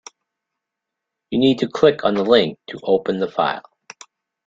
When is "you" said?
1.29-1.37